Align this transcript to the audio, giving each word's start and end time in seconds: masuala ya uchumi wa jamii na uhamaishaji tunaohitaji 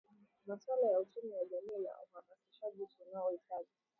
masuala 0.45 0.87
ya 0.91 0.99
uchumi 1.01 1.33
wa 1.33 1.45
jamii 1.45 1.83
na 1.83 1.93
uhamaishaji 2.03 2.87
tunaohitaji 2.97 3.69